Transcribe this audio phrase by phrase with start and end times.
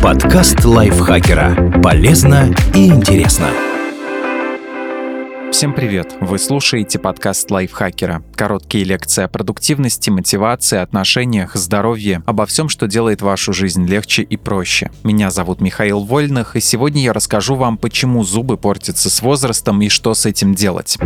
[0.00, 1.80] Подкаст лайфхакера.
[1.82, 3.48] Полезно и интересно.
[5.50, 6.14] Всем привет!
[6.20, 8.22] Вы слушаете подкаст лайфхакера.
[8.36, 14.36] Короткие лекции о продуктивности, мотивации, отношениях, здоровье, обо всем, что делает вашу жизнь легче и
[14.36, 14.92] проще.
[15.02, 19.88] Меня зовут Михаил Вольных, и сегодня я расскажу вам, почему зубы портятся с возрастом и
[19.88, 20.98] что с этим делать.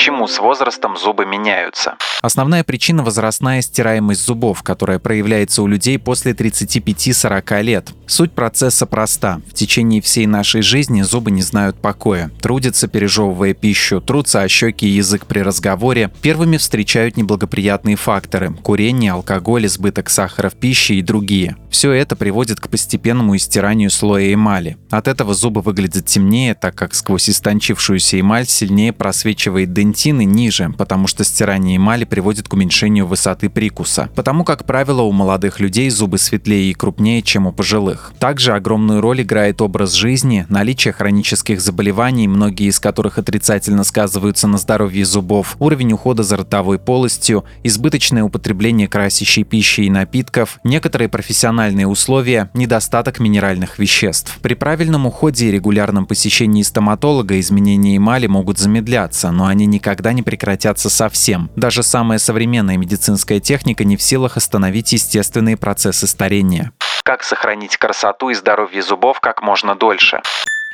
[0.00, 1.96] Почему с возрастом зубы меняются?
[2.22, 7.90] Основная причина– возрастная стираемость зубов, которая проявляется у людей после 35-40 лет.
[8.06, 9.42] Суть процесса проста.
[9.46, 12.30] В течение всей нашей жизни зубы не знают покоя.
[12.40, 16.10] Трудятся, пережевывая пищу, трутся о щеки и язык при разговоре.
[16.22, 21.56] Первыми встречают неблагоприятные факторы– курение, алкоголь, избыток сахара в пище и другие.
[21.70, 24.78] Все это приводит к постепенному истиранию слоя эмали.
[24.90, 31.08] От этого зубы выглядят темнее, так как сквозь истончившуюся эмаль сильнее просвечивает дентины ниже, потому
[31.08, 34.08] что стирание эмали приводит к уменьшению высоты прикуса.
[34.14, 38.12] Потому, как правило, у молодых людей зубы светлее и крупнее, чем у пожилых.
[38.20, 44.58] Также огромную роль играет образ жизни, наличие хронических заболеваний, многие из которых отрицательно сказываются на
[44.58, 51.88] здоровье зубов, уровень ухода за ротовой полостью, избыточное употребление красящей пищи и напитков, некоторые профессиональные
[51.88, 54.38] условия, недостаток минеральных веществ.
[54.40, 60.22] При правильном уходе и регулярном посещении стоматолога изменения эмали могут замедляться, но они никогда не
[60.22, 61.50] прекратятся совсем.
[61.56, 66.72] Даже сам самая современная медицинская техника не в силах остановить естественные процессы старения.
[67.04, 70.22] Как сохранить красоту и здоровье зубов как можно дольше?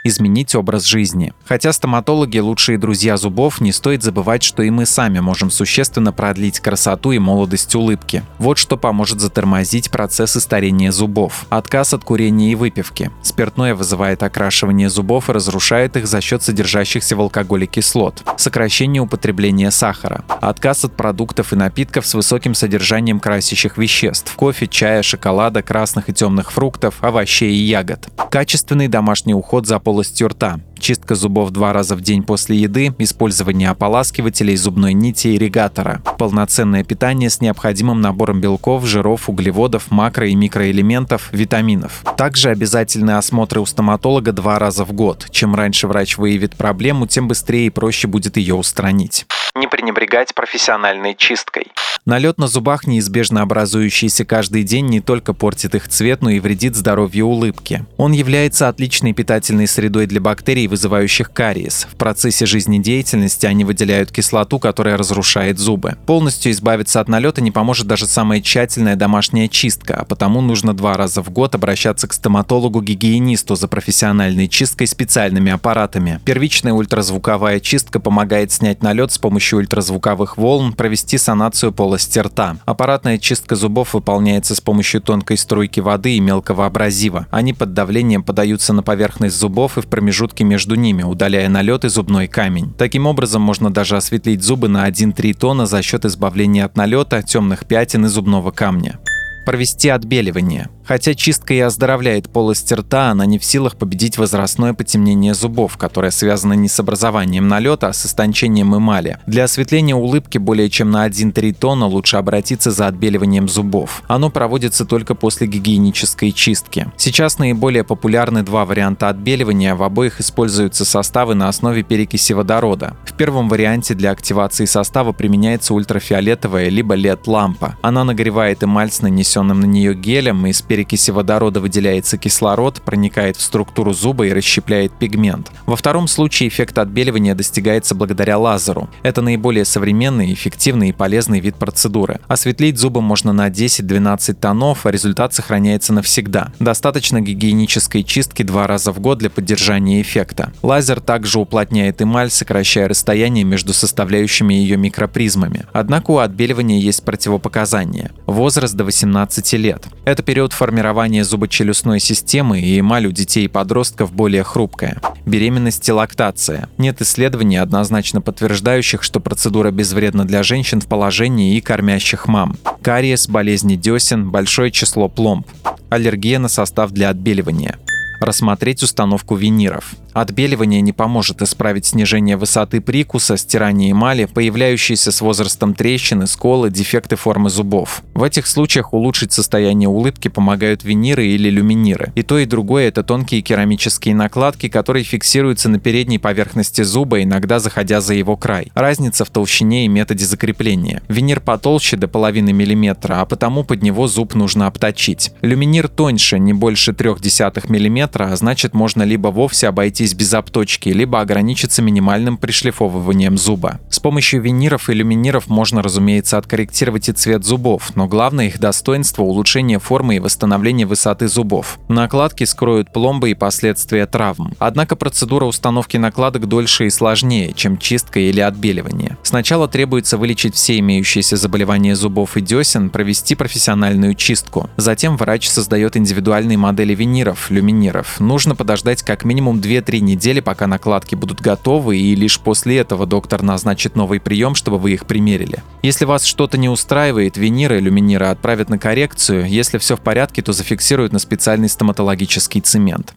[0.05, 1.33] Изменить образ жизни.
[1.45, 6.61] Хотя стоматологи– лучшие друзья зубов, не стоит забывать, что и мы сами можем существенно продлить
[6.61, 8.23] красоту и молодость улыбки.
[8.39, 11.47] Вот что поможет затормозить процессы старения зубов.
[11.49, 13.11] Отказ от курения и выпивки.
[13.23, 18.23] Спиртное вызывает окрашивание зубов и разрушает их за счет содержащихся в алкоголе кислот.
[18.37, 20.25] Сокращение употребления сахара.
[20.41, 24.35] Отказ от продуктов и напитков с высоким содержанием красящих веществ.
[24.37, 28.09] Кофе, чая, шоколада, красных и темных фруктов, овощей и ягод.
[28.31, 32.95] Качественный домашний уход за пол полостью рта, чистка зубов два раза в день после еды,
[32.99, 40.29] использование ополаскивателей, зубной нити и ирригатора, полноценное питание с необходимым набором белков, жиров, углеводов, макро-
[40.29, 42.03] и микроэлементов, витаминов.
[42.17, 45.27] Также обязательные осмотры у стоматолога два раза в год.
[45.31, 49.27] Чем раньше врач выявит проблему, тем быстрее и проще будет ее устранить.
[49.55, 51.69] Не пренебрегать профессиональной чисткой.
[52.05, 56.77] Налет на зубах, неизбежно образующийся каждый день, не только портит их цвет, но и вредит
[56.77, 57.85] здоровью улыбки.
[57.97, 61.87] Он является отличной питательной средой для бактерий, вызывающих кариес.
[61.91, 65.97] В процессе жизнедеятельности они выделяют кислоту, которая разрушает зубы.
[66.07, 70.97] Полностью избавиться от налета не поможет даже самая тщательная домашняя чистка, а потому нужно два
[70.97, 76.21] раза в год обращаться к стоматологу-гигиенисту за профессиональной чисткой специальными аппаратами.
[76.25, 82.57] Первичная ультразвуковая чистка помогает снять налет с помощью ультразвуковых волн, провести санацию полости рта.
[82.65, 87.27] Аппаратная чистка зубов выполняется с помощью тонкой струйки воды и мелкого абразива.
[87.31, 91.89] Они под давлением подаются на поверхность зубов и в промежутке между ними, удаляя налет и
[91.89, 92.73] зубной камень.
[92.79, 97.67] Таким образом, можно даже осветлить зубы на 1-3 тона за счет избавления от налета, темных
[97.67, 98.99] пятен и зубного камня
[99.47, 100.69] провести отбеливание.
[100.87, 106.11] Хотя чистка и оздоровляет полость рта, она не в силах победить возрастное потемнение зубов, которое
[106.11, 109.19] связано не с образованием налета, а с истончением эмали.
[109.27, 114.03] Для осветления улыбки более чем на 1-3 тона лучше обратиться за отбеливанием зубов.
[114.07, 116.93] Оно проводится только после гигиенической чистки.
[116.97, 122.97] Сейчас наиболее популярны два варианта отбеливания, в обоих используются составы на основе перекиси водорода.
[123.05, 127.77] В первом варианте для активации состава применяется ультрафиолетовая либо LED-лампа.
[127.83, 129.03] Она нагревает эмаль с
[129.37, 134.33] нанесенным на нее гелем и с перекиси водорода выделяется кислород, проникает в структуру зуба и
[134.33, 135.51] расщепляет пигмент.
[135.67, 138.89] Во втором случае эффект отбеливания достигается благодаря лазеру.
[139.03, 142.21] Это наиболее современный, эффективный и полезный вид процедуры.
[142.29, 146.53] Осветлить зубы можно на 10-12 тонов, а результат сохраняется навсегда.
[146.59, 150.53] Достаточно гигиенической чистки два раза в год для поддержания эффекта.
[150.63, 155.67] Лазер также уплотняет эмаль, сокращая расстояние между составляющими ее микропризмами.
[155.73, 158.11] Однако у отбеливания есть противопоказания.
[158.27, 159.26] Возраст до 18
[159.57, 159.85] лет.
[160.05, 165.01] Это период формирования зубочелюстной системы и эмаль у детей и подростков более хрупкая.
[165.25, 166.69] Беременность и лактация.
[166.79, 172.57] Нет исследований, однозначно подтверждающих, что процедура безвредна для женщин в положении и кормящих мам.
[172.83, 175.47] Кариес, болезни десен, большое число пломб.
[175.91, 177.79] Аллергия на состав для отбеливания
[178.21, 179.95] Рассмотреть установку виниров.
[180.13, 187.17] Отбеливание не поможет исправить снижение высоты прикуса, стирание эмали, появляющиеся с возрастом трещины, сколы, дефекты
[187.17, 188.03] формы зубов.
[188.15, 192.13] В этих случаях улучшить состояние улыбки помогают виниры или люминиры.
[192.15, 197.59] И то, и другое– это тонкие керамические накладки, которые фиксируются на передней поверхности зуба, иногда
[197.59, 198.73] заходя за его край.
[198.75, 201.03] Разница в толщине и методе закрепления.
[201.09, 205.33] Винир потолще до половины миллиметра, а потому под него зуб нужно обточить.
[205.43, 210.91] Люминир тоньше, не больше 0,3 мм, а значит можно либо вовсе обойти обойтись без обточки,
[210.91, 213.81] либо ограничиться минимальным пришлифовыванием зуба.
[213.89, 219.23] С помощью виниров и люминиров можно, разумеется, откорректировать и цвет зубов, но главное их достоинство–
[219.25, 221.79] улучшение формы и восстановление высоты зубов.
[221.89, 224.53] Накладки скроют пломбы и последствия травм.
[224.59, 229.17] Однако процедура установки накладок дольше и сложнее, чем чистка или отбеливание.
[229.23, 234.69] Сначала требуется вылечить все имеющиеся заболевания зубов и десен, провести профессиональную чистку.
[234.77, 237.96] Затем врач создает индивидуальные модели виниров, люминиров.
[238.19, 243.07] Нужно подождать как минимум 2-3 три недели, пока накладки будут готовы, и лишь после этого
[243.07, 245.63] доктор назначит новый прием, чтобы вы их примерили.
[245.83, 249.49] Если вас что-то не устраивает, виниры, люминиры отправят на коррекцию.
[249.49, 253.15] Если все в порядке, то зафиксируют на специальный стоматологический цемент.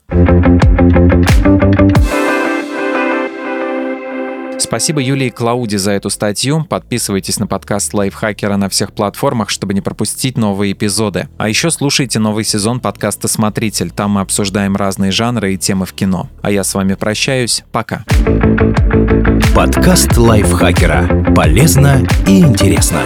[4.59, 6.65] Спасибо Юлии Клауди за эту статью.
[6.67, 11.29] Подписывайтесь на подкаст Лайфхакера на всех платформах, чтобы не пропустить новые эпизоды.
[11.37, 13.89] А еще слушайте новый сезон подкаста «Смотритель».
[13.89, 16.29] Там мы обсуждаем разные жанры и темы в кино.
[16.41, 17.63] А я с вами прощаюсь.
[17.71, 18.03] Пока.
[19.55, 21.33] Подкаст Лайфхакера.
[21.33, 23.01] Полезно и интересно.